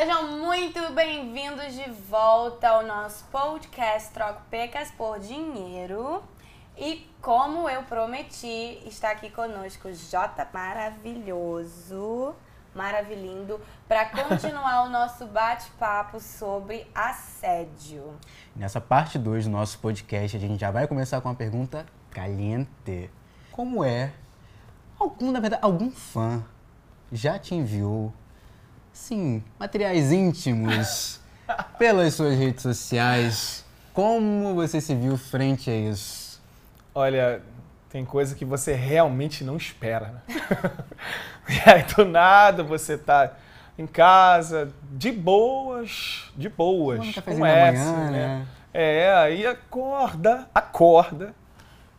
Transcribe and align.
Sejam 0.00 0.38
muito 0.38 0.94
bem-vindos 0.94 1.74
de 1.74 1.90
volta 1.90 2.70
ao 2.70 2.86
nosso 2.86 3.22
podcast 3.26 4.10
Troco 4.14 4.40
Pecas 4.50 4.90
por 4.92 5.20
Dinheiro. 5.20 6.22
E 6.74 7.06
como 7.20 7.68
eu 7.68 7.82
prometi, 7.82 8.80
está 8.86 9.10
aqui 9.10 9.28
conosco 9.28 9.92
Jota 9.92 10.48
maravilhoso, 10.54 12.34
maravilhindo, 12.74 13.60
para 13.86 14.06
continuar 14.06 14.84
o 14.84 14.88
nosso 14.88 15.26
bate-papo 15.26 16.18
sobre 16.18 16.86
assédio. 16.94 18.18
Nessa 18.56 18.80
parte 18.80 19.18
2 19.18 19.44
do 19.44 19.50
nosso 19.50 19.78
podcast, 19.80 20.34
a 20.34 20.40
gente 20.40 20.58
já 20.58 20.70
vai 20.70 20.88
começar 20.88 21.20
com 21.20 21.28
uma 21.28 21.34
pergunta 21.34 21.84
caliente. 22.10 23.10
Como 23.52 23.84
é? 23.84 24.14
Algum, 24.98 25.30
na 25.30 25.40
verdade, 25.40 25.62
algum 25.62 25.90
fã 25.90 26.42
já 27.12 27.38
te 27.38 27.54
enviou, 27.54 28.14
sim, 28.92 29.42
materiais 29.58 30.12
íntimos 30.12 31.20
pelas 31.78 32.14
suas 32.14 32.36
redes 32.36 32.62
sociais? 32.62 33.64
Como 33.92 34.54
você 34.54 34.80
se 34.80 34.94
viu 34.94 35.16
frente 35.16 35.70
a 35.70 35.76
isso? 35.76 36.40
Olha, 36.94 37.42
tem 37.88 38.04
coisa 38.04 38.34
que 38.34 38.44
você 38.44 38.72
realmente 38.72 39.42
não 39.42 39.56
espera, 39.56 40.22
né? 40.28 40.36
e 41.66 41.70
aí, 41.70 41.82
do 41.82 42.04
nada, 42.04 42.62
você 42.62 42.96
tá 42.96 43.32
em 43.76 43.86
casa, 43.86 44.72
de 44.92 45.10
boas, 45.10 46.30
de 46.36 46.48
boas, 46.48 47.00
um 47.00 47.12
com 47.12 47.30
S, 47.30 47.40
manhã, 47.40 48.10
né? 48.10 48.10
né? 48.10 48.46
É, 48.72 49.12
aí 49.14 49.46
acorda, 49.46 50.48
acorda, 50.54 51.34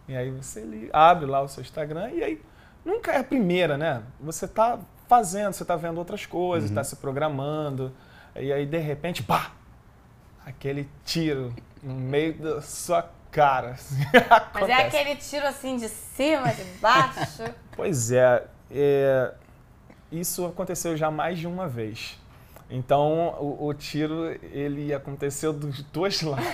e 0.08 0.16
aí 0.16 0.30
você 0.30 0.90
abre 0.94 1.26
lá 1.26 1.42
o 1.42 1.48
seu 1.48 1.62
Instagram, 1.62 2.10
e 2.12 2.24
aí 2.24 2.42
nunca 2.86 3.12
é 3.12 3.18
a 3.18 3.24
primeira, 3.24 3.78
né? 3.78 4.04
Você 4.20 4.48
tá 4.48 4.80
fazendo, 5.12 5.52
você 5.52 5.66
tá 5.66 5.76
vendo 5.76 5.98
outras 5.98 6.26
coisas, 6.26 6.70
Uhum. 6.70 6.76
tá 6.76 6.86
se 6.86 6.96
programando, 6.96 7.92
e 8.34 8.54
aí 8.54 8.66
de 8.66 8.78
repente, 8.78 9.22
pá! 9.22 9.52
Aquele 10.46 10.90
tiro 11.04 11.54
no 11.84 11.94
meio 11.94 12.34
da 12.36 12.62
sua 12.62 13.10
cara. 13.30 13.72
assim, 13.72 13.96
Mas 14.54 14.70
é 14.70 14.74
aquele 14.74 15.18
tiro 15.18 15.46
assim 15.46 15.76
de 15.76 15.90
cima, 15.90 16.48
de 16.54 16.64
baixo. 16.80 17.44
Pois 17.76 18.10
é, 18.12 18.46
é, 18.70 19.34
isso 20.12 20.46
aconteceu 20.46 20.96
já 20.96 21.12
mais 21.12 21.38
de 21.40 21.46
uma 21.48 21.68
vez. 21.68 22.18
Então 22.72 23.36
o, 23.40 23.68
o 23.68 23.74
tiro 23.74 24.32
ele 24.54 24.94
aconteceu 24.94 25.52
dos 25.52 25.84
dois 25.84 26.22
lados. 26.24 26.46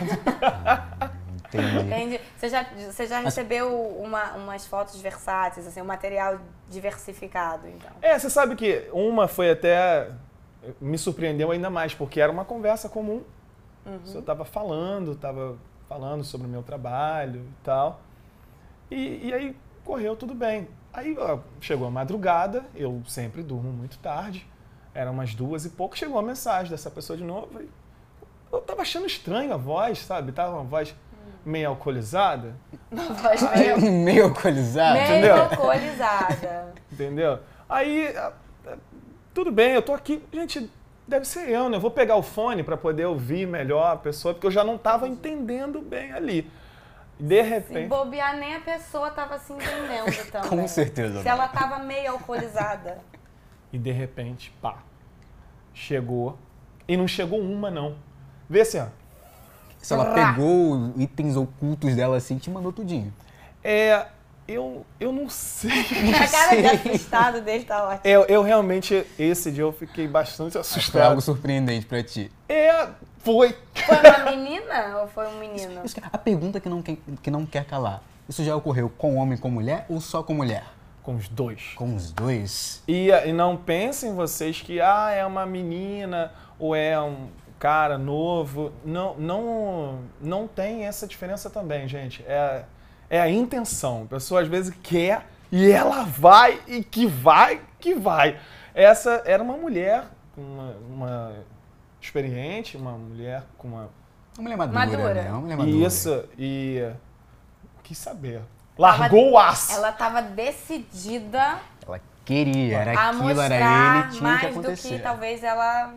Entendi. 1.48 1.78
Entende? 1.86 2.22
Você 2.36 2.50
já, 2.50 2.64
você 2.64 3.08
já 3.08 3.20
recebeu 3.20 3.74
uma- 4.00 4.34
umas 4.34 4.66
fotos 4.68 5.00
versáteis, 5.00 5.66
assim, 5.68 5.82
um 5.82 5.86
material 5.86 6.40
diversificado, 6.70 7.68
então. 7.68 7.92
É, 8.02 8.18
você 8.20 8.30
sabe 8.30 8.56
que 8.56 8.90
uma 8.92 9.28
foi 9.28 9.52
até 9.52 10.10
me 10.82 10.98
surpreendeu 10.98 11.52
ainda 11.52 11.70
mais 11.70 11.94
porque 11.94 12.20
era 12.20 12.32
uma 12.32 12.44
conversa 12.44 12.90
comum. 12.90 13.22
Eu 14.14 14.20
estava 14.20 14.44
falando, 14.44 15.14
estava 15.14 15.56
falando 15.88 16.22
sobre 16.24 16.46
o 16.48 16.50
meu 16.50 16.62
trabalho 16.62 17.40
e 17.40 17.64
tal. 17.64 18.02
E, 18.92 19.28
e 19.28 19.34
aí 19.34 19.56
correu 19.86 20.14
tudo 20.18 20.34
bem. 20.36 20.68
Aí 20.92 21.16
ó, 21.18 21.40
chegou 21.62 21.88
a 21.88 21.92
madrugada, 21.92 22.66
eu 22.76 23.02
sempre 23.08 23.42
durmo 23.42 23.72
muito 23.72 23.98
tarde. 24.00 24.46
Eram 24.98 25.12
umas 25.12 25.36
duas 25.36 25.64
e 25.64 25.70
pouco, 25.70 25.96
chegou 25.96 26.18
a 26.18 26.24
mensagem 26.24 26.72
dessa 26.72 26.90
pessoa 26.90 27.16
de 27.16 27.24
novo. 27.24 27.62
e 27.62 27.70
eu 28.52 28.62
tava 28.62 28.82
achando 28.82 29.06
estranho 29.06 29.54
a 29.54 29.58
voz, 29.58 30.00
sabe? 30.00 30.32
Tava 30.32 30.56
uma 30.56 30.64
voz 30.64 30.96
meio 31.46 31.70
alcoolizada, 31.70 32.56
Voz 32.92 33.42
meio, 33.56 33.80
Meio 34.04 34.24
alcoolizado. 34.26 34.94
meio 34.94 35.06
entendeu? 35.06 35.44
alcoolizada. 35.44 36.74
entendeu? 36.92 37.40
Aí, 37.70 38.14
tudo 39.34 39.52
bem, 39.52 39.74
eu 39.74 39.82
tô 39.84 39.94
aqui, 39.94 40.24
gente, 40.34 40.70
deve 41.08 41.26
ser 41.26 41.48
eu, 41.50 41.70
né? 41.70 41.78
Eu 41.78 41.82
vou 41.82 41.92
pegar 41.92 42.16
o 42.16 42.24
fone 42.24 42.64
para 42.64 42.76
poder 42.76 43.06
ouvir 43.06 43.46
melhor 43.48 43.94
a 43.94 43.98
pessoa, 43.98 44.34
porque 44.34 44.48
eu 44.48 44.52
já 44.52 44.64
não 44.64 44.78
tava 44.80 45.08
entendendo 45.08 45.80
bem 45.80 46.12
ali. 46.12 46.52
De 47.20 47.44
Se 47.44 47.50
repente, 47.50 47.88
bobear, 47.88 48.36
nem 48.38 48.56
a 48.56 48.60
pessoa 48.62 49.10
tava 49.12 49.38
se 49.40 49.54
entendendo 49.54 50.12
também. 50.32 50.50
Com 50.50 50.68
certeza. 50.68 51.22
Se 51.22 51.28
ela 51.28 51.48
tava 51.48 51.80
meio 51.80 52.12
alcoolizada. 52.14 52.98
e 53.72 53.78
de 53.78 53.92
repente, 53.92 54.52
pá, 54.62 54.78
chegou. 55.78 56.38
E 56.88 56.98
não 56.98 57.08
chegou 57.08 57.40
uma, 57.40 57.70
não. 57.70 57.96
Vê 58.50 58.62
assim, 58.62 58.80
ó. 58.80 58.88
Se 59.80 59.94
ela 59.94 60.14
pegou 60.14 60.92
itens 60.98 61.36
ocultos 61.36 61.96
dela 61.96 62.18
assim, 62.18 62.38
te 62.38 62.50
mandou 62.50 62.74
tudinho. 62.74 63.14
É, 63.64 64.08
eu, 64.48 64.86
eu 65.00 65.12
não 65.12 65.30
sei. 65.30 65.70
A 66.16 66.28
cara 66.28 66.62
de 66.62 66.90
assustado 66.90 67.42
dele 67.42 67.64
tá 67.64 67.84
ótima. 67.84 68.02
Eu, 68.04 68.24
eu 68.26 68.42
realmente, 68.42 69.06
esse 69.20 69.52
dia 69.52 69.64
eu 69.64 69.72
fiquei 69.72 70.08
bastante 70.08 70.54
Foi 70.54 70.62
assustado. 70.62 71.04
algo 71.04 71.22
surpreendente 71.22 71.86
pra 71.86 72.02
ti. 72.04 72.32
É, 72.50 72.90
foi. 73.20 73.56
Foi 73.76 73.98
uma 73.98 74.32
menina 74.32 74.98
ou 75.02 75.08
foi 75.08 75.28
um 75.28 75.38
menino? 75.40 75.82
Isso 75.86 75.96
que- 75.96 76.02
a 76.12 76.18
pergunta 76.18 76.60
que 76.60 76.68
não, 76.70 76.82
quer, 76.82 76.98
que 77.22 77.30
não 77.30 77.46
quer 77.46 77.66
calar. 77.66 78.02
Isso 78.28 78.44
já 78.44 78.56
ocorreu 78.56 78.90
com 78.90 79.16
homem 79.18 79.38
e 79.38 79.42
com 79.42 79.50
mulher 79.50 79.86
ou 79.90 80.02
só 80.02 80.24
com 80.24 80.34
mulher? 80.34 80.64
Com 81.08 81.16
os 81.16 81.30
dois. 81.30 81.72
Com 81.74 81.96
os 81.96 82.12
dois? 82.12 82.84
E, 82.86 83.08
e 83.10 83.32
não 83.32 83.56
pensem 83.56 84.14
vocês 84.14 84.62
que 84.62 84.82
ah, 84.82 85.10
é 85.10 85.26
uma 85.26 85.46
menina 85.46 86.34
ou 86.60 86.76
é 86.76 87.00
um 87.02 87.30
cara 87.58 87.98
novo. 87.98 88.74
Não, 88.84 89.16
não, 89.16 90.02
não 90.20 90.50
tem 90.50 90.84
essa 90.84 91.08
diferença 91.08 91.50
também, 91.50 91.88
gente. 91.88 92.26
É, 92.28 92.66
é 93.10 93.22
a 93.22 93.30
intenção. 93.30 94.04
A 94.04 94.06
pessoa 94.08 94.42
às 94.42 94.50
vezes 94.50 94.76
quer 94.84 95.26
e 95.50 95.72
ela 95.72 96.04
vai 96.04 96.60
e 96.68 96.84
que 96.84 97.06
vai, 97.08 97.62
que 97.80 97.96
vai. 97.96 98.38
Essa 98.76 99.24
era 99.26 99.42
uma 99.42 99.56
mulher, 99.56 100.04
uma, 100.36 100.76
uma 100.90 101.34
experiente, 102.02 102.76
uma 102.76 102.98
mulher 102.98 103.44
com 103.58 103.70
uma. 103.70 103.90
Uma 104.38 104.44
mulher 104.44 104.58
madura, 104.58 104.80
Madura. 104.86 105.14
né? 105.14 105.32
Uma 105.32 105.40
mulher 105.40 105.58
madura. 105.58 105.88
Isso, 105.88 106.26
e. 106.38 106.86
Quis 107.82 107.98
saber. 107.98 108.42
Largou 108.78 109.32
o 109.32 109.38
aço. 109.38 109.74
Ela 109.74 109.92
tava 109.92 110.22
decidida 110.22 111.58
Ela 111.86 112.00
queria, 112.24 112.78
era 112.80 113.00
a 113.00 113.10
aquilo, 113.10 113.42
era 113.42 113.56
ele, 113.56 114.10
tinha 114.12 114.22
mais 114.24 114.40
que 114.42 114.48
do 114.48 114.60
acontecer. 114.60 114.90
que 114.90 115.00
talvez 115.00 115.44
ela 115.44 115.94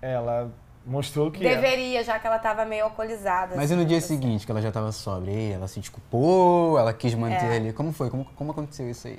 Ela 0.00 0.50
mostrou 0.86 1.30
que. 1.30 1.44
é. 1.46 1.54
deveria, 1.54 2.04
já 2.04 2.18
que 2.18 2.26
ela 2.26 2.38
tava 2.38 2.64
meio 2.64 2.84
alcoolizada. 2.84 3.56
Mas 3.56 3.64
assim, 3.70 3.74
e 3.74 3.76
no 3.82 3.84
dia 3.84 3.98
assim. 3.98 4.08
seguinte, 4.08 4.44
que 4.44 4.52
ela 4.52 4.60
já 4.60 4.70
tava 4.70 4.92
sóbria, 4.92 5.32
e 5.32 5.36
aí, 5.36 5.52
ela 5.52 5.66
se 5.66 5.80
desculpou, 5.80 6.78
ela 6.78 6.92
quis 6.92 7.14
manter 7.14 7.46
É. 7.52 7.56
ali. 7.56 7.72
Como 7.72 7.92
foi? 7.92 8.10
Como, 8.10 8.24
como 8.36 8.50
aconteceu 8.52 8.88
isso 8.90 9.06
aí? 9.08 9.18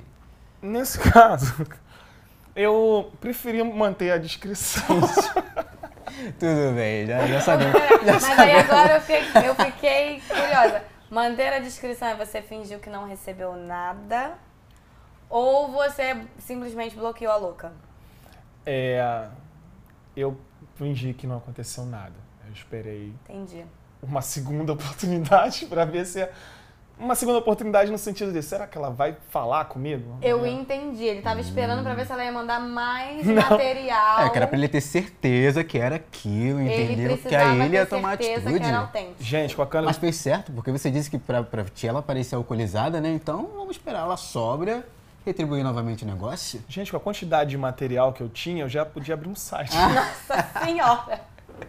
Nesse 0.62 0.98
caso, 1.10 1.66
eu 2.54 3.12
preferi 3.20 3.62
manter 3.62 4.12
a 4.12 4.16
descrição. 4.18 4.82
Tudo 6.38 6.74
bem, 6.74 7.06
já, 7.06 7.26
já 7.26 7.40
sabemos. 7.40 7.74
Mas 8.04 8.38
aí 8.38 8.52
agora 8.58 8.94
eu 8.94 9.00
fiquei, 9.00 9.48
eu 9.48 9.54
fiquei 9.54 10.22
curiosa. 10.26 10.82
Manter 11.10 11.52
a 11.52 11.58
descrição 11.58 12.08
é 12.08 12.16
você 12.16 12.42
fingiu 12.42 12.80
que 12.80 12.90
não 12.90 13.06
recebeu 13.06 13.54
nada 13.56 14.36
ou 15.28 15.70
você 15.70 16.26
simplesmente 16.38 16.96
bloqueou 16.96 17.32
a 17.32 17.36
louca? 17.36 17.72
É, 18.64 19.28
eu 20.16 20.38
fingi 20.74 21.14
que 21.14 21.26
não 21.26 21.36
aconteceu 21.36 21.84
nada. 21.84 22.14
Eu 22.46 22.52
esperei 22.52 23.14
Entendi. 23.28 23.64
uma 24.02 24.22
segunda 24.22 24.72
oportunidade 24.74 25.66
para 25.66 25.84
ver 25.84 26.04
se. 26.06 26.28
Uma 26.98 27.14
segunda 27.14 27.38
oportunidade 27.38 27.90
no 27.90 27.98
sentido 27.98 28.32
de, 28.32 28.42
será 28.42 28.66
que 28.66 28.78
ela 28.78 28.88
vai 28.88 29.14
falar 29.28 29.66
comigo? 29.66 30.16
Eu 30.22 30.46
entendi. 30.46 31.04
Ele 31.04 31.20
tava 31.20 31.40
esperando 31.40 31.82
pra 31.82 31.94
ver 31.94 32.06
se 32.06 32.12
ela 32.12 32.24
ia 32.24 32.32
mandar 32.32 32.58
mais 32.58 33.22
material. 33.26 34.20
É, 34.20 34.30
que 34.30 34.36
era 34.36 34.46
pra 34.46 34.56
ele 34.56 34.66
ter 34.66 34.80
certeza 34.80 35.62
que 35.62 35.76
era 35.76 35.96
aquilo, 35.96 36.60
entendeu? 36.60 37.18
Que 37.18 37.36
aí 37.36 37.60
ele 37.60 37.76
ia 37.76 37.84
tomar 37.84 38.16
certeza 38.16 38.48
atitude. 38.48 38.60
que 38.60 38.66
era 38.66 38.78
autêntico. 38.78 39.22
Gente, 39.22 39.54
com 39.54 39.62
a 39.62 39.66
câmera. 39.66 39.88
Mas 39.88 39.98
fez 39.98 40.16
certo, 40.16 40.52
porque 40.52 40.72
você 40.72 40.90
disse 40.90 41.10
que 41.10 41.18
pra, 41.18 41.42
pra 41.42 41.64
ti 41.64 41.86
ela 41.86 42.00
parecia 42.00 42.38
alcoolizada, 42.38 42.98
né? 42.98 43.10
Então 43.10 43.50
vamos 43.54 43.76
esperar 43.76 44.00
ela 44.00 44.16
sóbria, 44.16 44.82
retribuir 45.24 45.62
novamente 45.62 46.02
o 46.02 46.06
negócio. 46.06 46.62
Gente, 46.66 46.90
com 46.90 46.96
a 46.96 47.00
quantidade 47.00 47.50
de 47.50 47.58
material 47.58 48.14
que 48.14 48.22
eu 48.22 48.28
tinha, 48.30 48.64
eu 48.64 48.68
já 48.70 48.86
podia 48.86 49.12
abrir 49.12 49.28
um 49.28 49.36
site. 49.36 49.76
Nossa 49.76 50.64
senhora. 50.64 51.20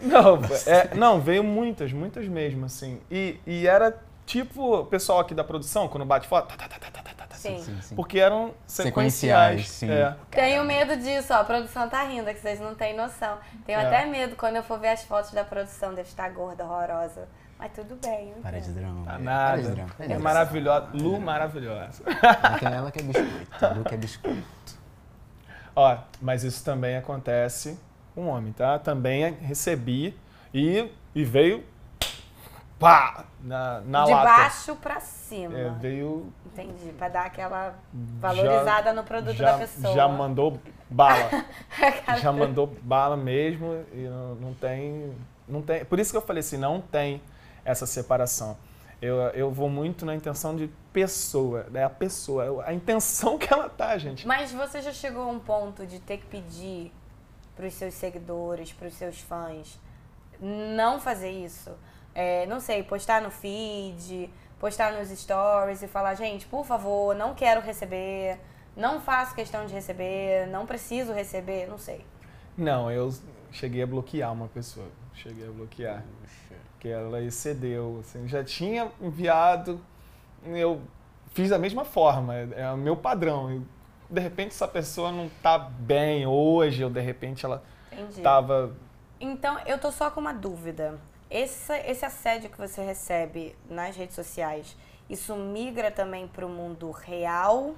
Não, 0.02 0.40
é, 0.66 0.96
não, 0.96 1.19
veio 1.19 1.44
muitas, 1.44 1.94
muitas 1.94 2.28
mesmo, 2.28 2.66
assim. 2.66 3.00
E, 3.10 3.38
e 3.46 3.66
era 3.66 3.98
tipo 4.28 4.82
o 4.82 4.86
pessoal 4.86 5.20
aqui 5.22 5.34
da 5.34 5.44
produção, 5.44 5.88
quando 5.88 6.06
bate 6.06 6.28
foto, 6.28 6.48
tá, 6.50 6.56
tá, 6.56 6.68
tá, 6.68 6.78
tá, 6.92 7.02
tá, 7.02 7.02
tá, 7.16 7.26
tá, 7.28 7.36
Sim. 7.36 7.58
Sim, 7.60 7.82
sim. 7.82 7.96
porque 7.96 8.20
eram 8.20 8.54
sequenciais. 8.68 9.68
Sequenciais, 9.68 9.70
sim. 9.70 9.90
É. 9.90 10.16
Tenho 10.30 10.64
medo 10.66 10.96
disso, 10.98 11.34
ó. 11.34 11.38
A 11.38 11.44
produção 11.44 11.88
tá 11.90 12.04
rindo, 12.04 12.26
que 12.34 12.40
vocês 12.40 12.60
não 12.60 12.76
têm 12.76 12.96
noção. 12.96 13.38
Tenho 13.66 13.80
É. 13.80 13.86
até 13.86 14.06
medo 14.06 14.36
quando 14.36 14.58
eu 14.58 14.64
for 14.64 14.78
ver 14.80 14.90
as 14.90 15.04
fotos 15.04 15.32
da 15.32 15.44
produção, 15.44 15.94
deve 15.94 16.10
estar 16.10 16.30
gorda, 16.32 16.64
horrorosa. 16.66 17.28
Mas 17.60 17.72
tudo 17.74 17.96
bem. 17.96 18.34
Para 18.44 18.60
de 18.60 18.72
drama. 18.72 19.04
Tá 19.06 19.12
para 19.12 19.18
de 19.18 19.24
nada. 19.24 19.62
drama. 19.72 19.90
É 20.00 20.08
drama. 20.08 20.24
maravilhosa. 20.24 20.88
Lu 20.94 21.20
maravilhosa. 21.20 22.04
Ela 22.06 22.60
quer- 22.60 22.74
Ela 22.74 22.92
quer 22.92 23.04
biscoito. 23.04 23.76
Lu 23.78 23.84
quer 23.84 23.98
biscoito. 23.98 24.78
Ó, 25.76 25.98
mas 26.22 26.44
isso 26.44 26.64
também 26.66 26.98
acontece 26.98 27.80
com 28.14 28.28
homem, 28.28 28.52
tá? 28.54 28.78
Também 28.80 29.32
recebi 29.42 30.18
e, 30.54 30.90
e 31.16 31.24
veio 31.24 31.64
pá, 32.80 33.26
na, 33.42 33.82
na 33.82 34.06
De 34.06 34.12
lata. 34.12 34.26
baixo 34.26 34.76
pra 34.76 35.00
cima. 35.00 35.58
É, 35.58 35.70
veio. 35.80 36.32
Entendi. 36.46 36.92
Pra 36.98 37.10
dar 37.10 37.26
aquela 37.26 37.76
valorizada 37.94 38.94
no 38.94 39.04
produto 39.04 39.36
já, 39.36 39.52
da 39.52 39.58
pessoa. 39.60 39.94
Já 39.94 40.08
mandou 40.08 40.60
bala. 40.90 41.30
Já 42.22 42.32
mandou 42.32 42.68
bala 42.82 43.16
mesmo 43.16 43.84
e 43.94 44.08
não, 44.08 44.36
não 44.36 44.54
tem. 44.54 45.16
Não 45.48 45.62
tem. 45.62 45.86
Por 45.86 46.00
isso 46.00 46.12
que 46.12 46.18
eu 46.18 46.22
falei 46.22 46.42
assim, 46.42 46.58
não 46.58 46.82
tem 46.82 47.22
essa 47.64 47.86
separação. 47.86 48.58
Eu, 49.02 49.18
eu 49.30 49.52
vou 49.52 49.70
muito 49.70 50.06
na 50.06 50.16
intenção 50.16 50.56
de 50.56 50.68
pessoa, 50.92 51.68
é 51.72 51.84
a 51.84 51.90
pessoa, 51.90 52.64
a 52.66 52.74
intenção 52.74 53.38
que 53.38 53.52
ela 53.54 53.70
tá, 53.70 53.96
gente. 53.98 54.28
Mas 54.28 54.52
você 54.52 54.82
já 54.82 54.92
chegou 54.92 55.22
a 55.24 55.28
um 55.28 55.38
ponto 55.38 55.86
de 55.86 56.00
ter 56.00 56.18
que 56.18 56.26
pedir 56.26 56.92
pros 57.56 57.76
seus 57.76 57.94
seguidores, 57.94 58.74
pros 58.74 58.96
seus 58.96 59.20
fãs, 59.22 59.80
não 60.42 61.00
fazer 61.00 61.30
isso? 61.30 61.72
É, 62.19 62.48
não 62.48 62.60
sei, 62.60 62.81
postar 62.81 63.22
no 63.22 63.30
feed, 63.30 64.28
postar 64.60 64.92
nos 64.94 65.10
stories 65.10 65.84
e 65.84 65.88
falar, 65.88 66.16
gente, 66.16 66.48
por 66.48 66.66
favor, 66.66 67.14
não 67.14 67.36
quero 67.36 67.62
receber, 67.62 68.40
não 68.75 69.00
faço 69.00 69.36
questão 69.36 69.68
de 69.68 69.74
receber, 69.75 70.48
não 70.48 70.66
preciso 70.66 71.14
receber, 71.14 71.68
não 71.68 71.78
sei. 71.78 72.04
Não, 72.58 72.90
eu 72.90 73.14
cheguei 73.52 73.84
a 73.84 73.86
bloquear 73.86 74.34
uma 74.34 74.48
pessoa. 74.48 74.88
Cheguei 75.14 75.48
a 75.48 75.52
bloquear. 75.52 76.04
Porque 76.72 76.88
ela 76.88 77.22
excedeu. 77.22 78.00
Assim, 78.00 78.28
já 78.28 78.44
tinha 78.44 78.92
enviado, 79.00 79.80
eu 80.44 80.81
fiz 81.36 81.52
da 81.52 81.60
mesma 81.60 81.86
forma, 81.86 82.34
é 82.34 82.72
o 82.72 82.78
meu 82.78 82.98
padrão. 82.98 83.52
Eu, 83.52 83.62
de 84.10 84.19
repente 84.19 84.56
essa 84.56 84.68
pessoa 84.68 85.12
não 85.12 85.30
tá 85.44 85.60
bem 85.60 86.25
hoje, 86.25 86.84
ou 86.84 86.90
de 86.90 87.00
repente 87.00 87.46
ela 87.46 87.64
Entendi. 87.92 88.24
tava. 88.24 88.75
Então, 89.19 89.60
eu 89.68 89.78
tô 89.78 89.92
só 89.92 90.10
com 90.10 90.19
uma 90.19 90.34
dúvida. 90.34 91.00
Esse, 91.30 91.74
esse 91.86 92.06
assédio 92.06 92.50
que 92.50 92.58
você 92.58 92.82
recebe 92.82 93.56
nas 93.70 93.96
redes 93.96 94.16
sociais, 94.16 94.76
isso 95.10 95.36
migra 95.36 95.92
também 95.92 96.28
pro 96.28 96.48
mundo 96.48 96.90
real? 96.92 97.76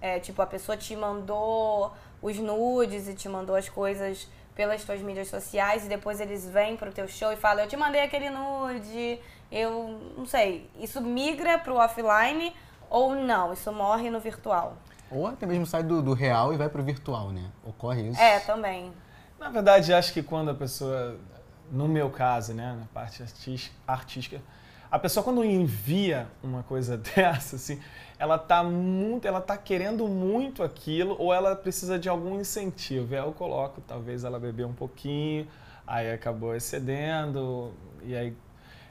É, 0.00 0.18
tipo, 0.18 0.42
a 0.42 0.46
pessoa 0.46 0.76
te 0.76 0.94
mandou 0.96 1.92
os 2.20 2.38
nudes 2.38 3.08
e 3.08 3.14
te 3.14 3.28
mandou 3.28 3.56
as 3.56 3.68
coisas 3.68 4.28
pelas 4.54 4.84
tuas 4.84 5.00
mídias 5.00 5.28
sociais 5.28 5.86
e 5.86 5.88
depois 5.88 6.20
eles 6.20 6.46
vêm 6.48 6.76
pro 6.76 6.92
teu 6.92 7.08
show 7.08 7.32
e 7.32 7.36
falam, 7.36 7.64
eu 7.64 7.68
te 7.68 7.76
mandei 7.76 8.02
aquele 8.02 8.28
nude, 8.28 9.18
eu 9.50 10.12
não 10.16 10.26
sei. 10.26 10.68
Isso 10.78 11.00
migra 11.00 11.58
pro 11.58 11.76
offline 11.76 12.54
ou 12.90 13.14
não? 13.14 13.52
Isso 13.52 13.72
morre 13.72 14.10
no 14.10 14.20
virtual? 14.20 14.76
Ou 15.10 15.26
até 15.26 15.46
mesmo 15.46 15.66
sai 15.66 15.82
do, 15.82 16.02
do 16.02 16.14
real 16.14 16.52
e 16.52 16.56
vai 16.56 16.68
pro 16.68 16.82
virtual, 16.82 17.30
né? 17.30 17.50
Ocorre 17.64 18.08
isso. 18.08 18.20
É, 18.20 18.40
também. 18.40 18.92
Na 19.38 19.50
verdade, 19.50 19.92
acho 19.92 20.12
que 20.12 20.22
quando 20.22 20.50
a 20.50 20.54
pessoa, 20.54 21.18
no 21.72 21.88
meu 21.88 22.10
caso, 22.10 22.52
né, 22.52 22.76
na 22.78 22.86
parte 22.92 23.24
artística, 23.86 24.40
a 24.90 24.98
pessoa 24.98 25.24
quando 25.24 25.42
envia 25.42 26.28
uma 26.42 26.62
coisa 26.62 26.98
dessa, 27.16 27.56
assim, 27.56 27.80
ela 28.18 28.38
tá 28.38 28.62
muito, 28.62 29.26
ela 29.26 29.40
tá 29.40 29.56
querendo 29.56 30.06
muito 30.06 30.62
aquilo 30.62 31.16
ou 31.18 31.32
ela 31.32 31.56
precisa 31.56 31.98
de 31.98 32.10
algum 32.10 32.38
incentivo. 32.38 33.14
Eu 33.14 33.32
coloco, 33.32 33.80
talvez 33.80 34.22
ela 34.22 34.38
bebeu 34.38 34.68
um 34.68 34.74
pouquinho, 34.74 35.48
aí 35.86 36.12
acabou 36.12 36.54
excedendo, 36.54 37.72
e 38.02 38.14
aí 38.14 38.36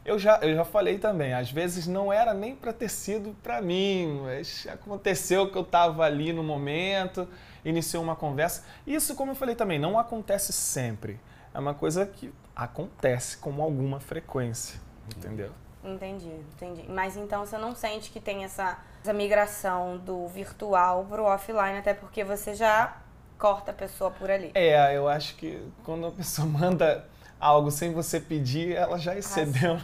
eu 0.04 0.18
já, 0.18 0.40
eu 0.42 0.56
já 0.56 0.66
falei 0.66 0.98
também, 0.98 1.34
às 1.34 1.52
vezes 1.52 1.86
não 1.86 2.12
era 2.12 2.34
nem 2.34 2.56
para 2.56 2.74
ter 2.74 2.90
sido 2.90 3.36
para 3.44 3.62
mim, 3.62 4.22
mas 4.24 4.66
aconteceu 4.68 5.52
que 5.52 5.58
eu 5.58 5.62
estava 5.62 6.04
ali 6.04 6.34
no 6.34 6.42
momento, 6.42 7.28
iniciou 7.64 8.04
uma 8.04 8.16
conversa. 8.16 8.64
Isso, 8.88 9.14
como 9.14 9.32
eu 9.32 9.36
falei 9.36 9.54
também, 9.54 9.78
não 9.78 10.00
acontece 10.00 10.52
sempre. 10.52 11.20
É 11.54 11.60
uma 11.60 11.74
coisa 11.74 12.06
que 12.06 12.34
acontece 12.56 13.38
com 13.38 13.62
alguma 13.62 14.00
frequência, 14.00 14.80
entendeu? 15.16 15.52
Entendi, 15.84 16.30
entendi. 16.56 16.86
Mas 16.88 17.18
então 17.18 17.46
você 17.46 17.58
não 17.58 17.76
sente 17.76 18.12
que 18.12 18.20
tem 18.20 18.44
essa, 18.44 18.78
essa 19.02 19.14
migração 19.14 19.98
do 19.98 20.28
virtual 20.28 21.06
pro 21.06 21.24
offline, 21.24 21.78
até 21.78 21.94
porque 21.94 22.24
você 22.24 22.54
já 22.54 22.98
corta 23.38 23.72
a 23.72 23.74
pessoa 23.74 24.12
por 24.12 24.30
ali. 24.30 24.52
É, 24.54 24.96
eu 24.96 25.08
acho 25.08 25.36
que 25.36 25.62
quando 25.84 26.06
a 26.06 26.12
pessoa 26.12 26.46
manda 26.48 27.06
algo 27.40 27.72
sem 27.72 27.92
você 27.92 28.20
pedir, 28.20 28.76
ela 28.76 29.00
já 29.00 29.18
excedeu. 29.18 29.78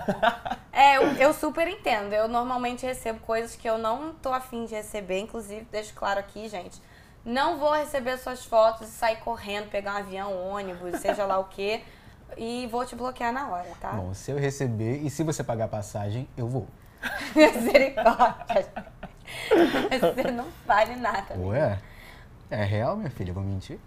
É, 0.72 0.98
eu, 0.98 1.14
eu 1.14 1.34
super 1.34 1.68
entendo. 1.68 2.14
Eu 2.14 2.28
normalmente 2.28 2.86
recebo 2.86 3.19
coisas 3.22 3.56
que 3.56 3.68
eu 3.68 3.80
não 3.80 4.14
tô 4.14 4.31
afim 4.31 4.66
de 4.66 4.75
receber. 4.75 5.19
Inclusive, 5.19 5.68
deixo 5.72 5.92
claro 5.96 6.19
aqui, 6.19 6.48
gente. 6.48 6.80
Não 7.27 7.57
vou 7.57 7.74
receber 7.74 8.18
suas 8.18 8.45
fotos 8.45 8.88
e 8.88 8.91
sair 8.91 9.18
correndo, 9.18 9.69
pegar 9.69 9.95
um 9.95 9.97
avião, 9.97 10.50
ônibus, 10.50 11.01
seja 11.01 11.25
lá 11.25 11.38
o 11.38 11.44
quê. 11.44 11.83
E 12.38 12.68
vou 12.71 12.85
te 12.85 12.95
bloquear 12.95 13.33
na 13.33 13.50
hora, 13.50 13.69
tá? 13.81 13.91
Bom, 13.91 14.13
se 14.13 14.31
eu 14.31 14.38
receber 14.38 15.01
e 15.03 15.09
se 15.09 15.24
você 15.24 15.44
pagar 15.44 15.65
a 15.65 15.68
passagem, 15.68 16.25
eu 16.38 16.47
vou. 16.47 16.68
Misericórdia. 17.35 18.65
Você 19.89 20.31
não 20.31 20.47
vale 20.65 20.95
nada. 20.95 21.35
né? 21.35 21.45
Ué? 21.45 21.79
É 22.50 22.63
real, 22.63 22.95
minha 22.95 23.09
filha? 23.09 23.33
Vou 23.33 23.44
mentir? 23.44 23.77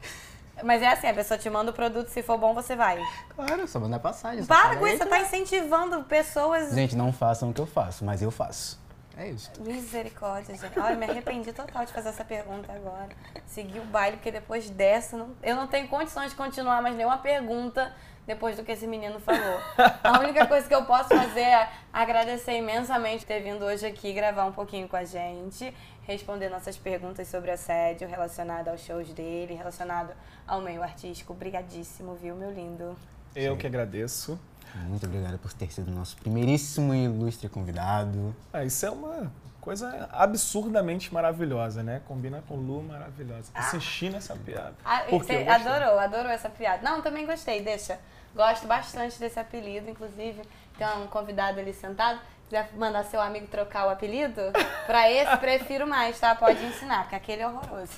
Mas 0.63 0.83
é 0.83 0.89
assim, 0.89 1.07
a 1.07 1.15
pessoa 1.15 1.39
te 1.39 1.49
manda 1.49 1.71
o 1.71 1.75
produto, 1.75 2.09
se 2.09 2.23
for 2.23 2.37
bom, 2.37 2.53
você 2.53 2.77
vai. 2.77 3.03
Claro, 3.35 3.67
só 3.67 3.81
mandar 3.81 4.01
passagem. 4.01 4.45
Para 4.45 4.77
com 4.77 4.87
isso, 4.87 4.99
você 4.99 5.05
tá? 5.07 5.17
tá 5.17 5.21
incentivando 5.23 6.03
pessoas. 6.05 6.75
Gente, 6.75 6.95
não 6.95 7.11
façam 7.11 7.49
o 7.49 7.55
que 7.55 7.61
eu 7.61 7.67
faço, 7.67 8.05
mas 8.05 8.21
eu 8.21 8.31
faço. 8.31 8.80
É 9.17 9.29
isso. 9.29 9.51
Misericórdia, 9.61 10.55
gente. 10.57 10.79
Olha, 10.79 10.97
me 10.97 11.05
arrependi 11.05 11.53
total 11.53 11.85
de 11.85 11.93
fazer 11.93 12.09
essa 12.11 12.25
pergunta 12.25 12.73
agora. 12.73 13.09
Segui 13.47 13.79
o 13.79 13.85
baile, 13.85 14.17
porque 14.17 14.31
depois 14.31 14.71
dessa, 14.71 15.17
não- 15.17 15.35
eu 15.43 15.55
não 15.57 15.67
tenho 15.67 15.89
condições 15.89 16.31
de 16.31 16.37
continuar 16.37 16.81
mais 16.81 16.95
nenhuma 16.97 17.19
pergunta 17.19 17.93
depois 18.27 18.57
do 18.57 18.63
que 18.65 18.71
esse 18.73 18.87
menino 18.87 19.19
falou. 19.21 19.61
A 20.05 20.21
única 20.21 20.47
coisa 20.47 20.67
que 20.69 20.75
eu 20.75 20.85
posso 20.85 21.09
fazer 21.09 21.41
é 21.41 21.69
agradecer 21.93 22.53
imensamente 22.57 23.27
ter 23.27 23.41
vindo 23.41 23.65
hoje 23.65 23.85
aqui 23.87 24.13
gravar 24.13 24.45
um 24.45 24.53
pouquinho 24.53 24.89
com 24.89 24.97
a 24.97 25.05
gente, 25.05 25.75
responder 26.05 26.49
nossas 26.49 26.77
perguntas 26.77 27.27
sobre 27.29 27.51
assédio 27.51 28.07
relacionado 28.09 28.69
aos 28.69 28.81
shows 28.83 29.13
dele, 29.13 29.55
relacionado 29.55 30.13
ao 30.47 30.61
meio 30.61 30.83
artístico. 30.83 31.33
Obrigadíssimo, 31.33 32.15
viu, 32.15 32.37
meu 32.37 32.53
lindo? 32.53 32.97
Eu 33.35 33.57
que 33.57 33.67
agradeço. 33.67 34.39
Muito 34.87 35.07
obrigado 35.07 35.39
por 35.39 35.53
ter 35.53 35.73
sido 35.73 35.91
nosso 35.91 36.17
primeiríssimo 36.17 36.95
e 36.95 37.05
ilustre 37.05 37.49
convidado. 37.49 38.35
Ah, 38.53 38.65
isso 38.65 38.87
é 38.87 38.91
uma 38.91 39.33
coisa 39.61 40.09
absurdamente 40.13 41.13
maravilhosa, 41.13 41.83
né? 41.83 42.01
Combina 42.07 42.43
com 42.49 42.57
Lu 42.57 42.83
maravilhosa. 42.83 43.51
Assisti 43.55 44.09
nessa 44.09 44.35
piada. 44.35 44.75
Ah, 44.85 45.05
você 45.11 45.47
adorou, 45.49 45.99
adorou 45.99 46.31
essa 46.31 46.49
piada. 46.49 46.83
Não, 46.83 47.03
também 47.03 47.27
gostei, 47.27 47.63
deixa. 47.63 47.99
Gosto 48.35 48.67
bastante 48.67 49.19
desse 49.19 49.39
apelido, 49.39 49.91
inclusive 49.91 50.41
tem 50.79 50.87
um 51.03 51.07
convidado 51.07 51.61
ali 51.61 51.75
sentado. 51.75 52.21
Quiser 52.49 52.69
mandar 52.77 53.05
seu 53.05 53.21
amigo 53.21 53.47
trocar 53.47 53.87
o 53.87 53.91
apelido, 53.91 54.41
pra 54.85 55.09
esse 55.09 55.37
prefiro 55.37 55.87
mais, 55.87 56.19
tá? 56.19 56.35
Pode 56.35 56.65
ensinar, 56.65 57.03
porque 57.03 57.15
aquele 57.15 57.43
é 57.43 57.47
horroroso. 57.49 57.93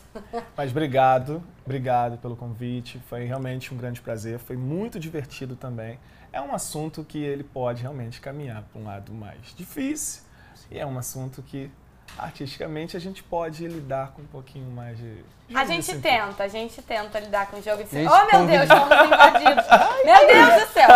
Mas 0.54 0.70
obrigado, 0.70 1.42
obrigado 1.64 2.18
pelo 2.18 2.36
convite. 2.36 2.98
Foi 3.08 3.24
realmente 3.24 3.72
um 3.72 3.78
grande 3.78 4.02
prazer. 4.02 4.38
Foi 4.38 4.54
muito 4.56 5.00
divertido 5.00 5.56
também. 5.56 5.98
É 6.32 6.40
um 6.40 6.54
assunto 6.54 7.04
que 7.04 7.22
ele 7.22 7.44
pode 7.44 7.82
realmente 7.82 8.20
caminhar 8.20 8.62
para 8.62 8.80
um 8.80 8.84
lado 8.84 9.12
mais 9.12 9.38
difícil. 9.54 10.22
E 10.70 10.78
é 10.78 10.86
um 10.86 10.98
assunto 10.98 11.42
que 11.42 11.70
artisticamente 12.18 12.96
a 12.96 13.00
gente 13.00 13.22
pode 13.22 13.66
lidar 13.66 14.12
com 14.12 14.22
um 14.22 14.26
pouquinho 14.26 14.70
mais 14.70 14.96
de. 14.96 15.24
A 15.54 15.66
gente 15.66 15.94
tenta, 15.98 16.44
a 16.44 16.48
gente 16.48 16.80
tenta 16.80 17.20
lidar 17.20 17.48
com 17.48 17.58
o 17.58 17.62
jogo 17.62 17.84
de 17.84 17.90
Oh, 17.90 18.36
meu 18.36 18.46
Deus, 18.46 18.68
fomos 18.68 19.06
invadidos. 19.06 19.66
Meu 20.04 20.26
Deus 20.26 20.62
do 20.62 20.72
céu. 20.72 20.88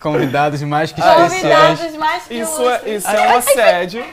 Convidados 0.00 0.62
mais 0.62 0.90
que 0.90 1.00
especiais. 1.00 1.32
Convidados 1.32 1.96
mais 1.96 2.24
que 2.24 2.34
Isso 2.34 2.68
é, 2.68 2.90
isso 2.90 3.08
é 3.08 3.32
um 3.32 3.36
assédio 3.36 4.04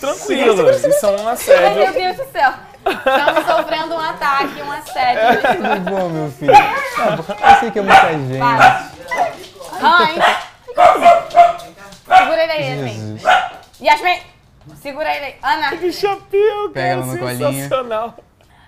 tranquilo. 0.00 0.70
Isso 0.70 1.06
é 1.06 1.10
um 1.10 1.14
Ai, 1.14 1.18
meu 1.18 1.28
assédio. 1.28 1.92
Deus 1.92 2.16
do 2.16 2.32
céu. 2.32 2.52
Estamos 2.86 3.46
sofrendo 3.46 3.94
um 3.94 4.00
ataque, 4.00 4.62
um 4.62 4.72
assédio. 4.72 5.42
Tudo 5.42 5.80
bom, 5.90 6.08
meu 6.08 6.30
filho? 6.32 6.52
Tá 6.52 7.16
bom. 7.16 7.24
Eu 7.28 7.60
sei 7.60 7.70
que 7.70 7.78
é 7.78 7.82
muita 7.82 8.08
gente. 8.08 8.38
Vai. 8.38 9.40
Hans. 9.82 10.24
Segura 12.06 12.42
ele 12.42 12.52
aí, 12.52 12.70
Yasmin. 12.70 13.20
Yasmin, 13.80 14.20
segura 14.80 15.14
ele 15.16 15.24
aí. 15.26 15.36
Ana, 15.42 15.76
Que 15.76 15.92
chapéu, 15.92 16.70
Pega 16.70 16.74
cara, 16.74 16.88
ela 16.88 17.06
no 17.06 17.18
colinho. 17.18 17.52
sensacional. 17.52 18.14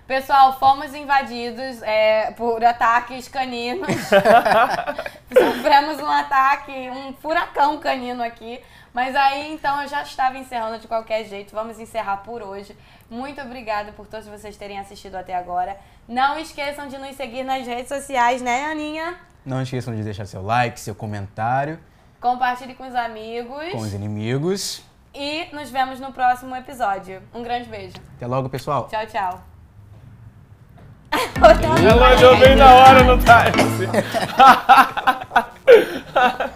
pessoal, 0.07 0.59
fomos 0.59 0.95
invadidos 0.95 1.83
é, 1.83 2.31
por 2.37 2.64
ataques 2.64 3.28
caninos. 3.28 3.88
Sofremos 5.33 5.99
um 6.00 6.11
ataque, 6.11 6.73
um 6.90 7.12
furacão 7.14 7.78
canino 7.78 8.23
aqui. 8.23 8.61
Mas 8.92 9.16
aí, 9.16 9.52
então, 9.54 9.81
eu 9.83 9.88
já 9.88 10.02
estava 10.02 10.37
encerrando 10.37 10.78
de 10.78 10.87
qualquer 10.87 11.25
jeito. 11.25 11.54
Vamos 11.54 11.78
encerrar 11.81 12.19
por 12.19 12.42
hoje. 12.42 12.76
Muito 13.09 13.40
obrigada 13.40 13.90
por 13.92 14.07
todos 14.07 14.26
vocês 14.26 14.57
terem 14.57 14.78
assistido 14.78 15.14
até 15.16 15.35
agora. 15.35 15.78
Não 16.07 16.38
esqueçam 16.38 16.88
de 16.88 16.99
nos 16.99 17.16
seguir 17.16 17.42
nas 17.42 17.66
redes 17.66 17.88
sociais, 17.88 18.42
né, 18.42 18.66
Aninha? 18.66 19.19
Não 19.44 19.61
esqueçam 19.62 19.94
de 19.94 20.02
deixar 20.02 20.26
seu 20.26 20.42
like, 20.42 20.78
seu 20.78 20.94
comentário 20.94 21.78
Compartilhe 22.22 22.75
com 22.75 22.87
os 22.87 22.94
amigos. 22.94 23.72
com 23.72 23.78
os 23.78 23.92
inimigos. 23.92 24.80
E 25.12 25.52
nos 25.52 25.70
vemos 25.70 25.99
no 25.99 26.12
próximo 26.12 26.54
episódio. 26.54 27.20
Um 27.34 27.42
grande 27.42 27.68
beijo. 27.68 27.96
Até 28.16 28.28
logo, 28.28 28.49
pessoal. 28.49 28.87
Tchau, 28.88 29.04
tchau. 29.06 29.44
Ela 31.84 32.16
olhou 32.16 32.37
bem 32.38 32.54
na 32.54 32.72
hora 32.72 33.02
no 33.02 33.18
time. 33.18 33.88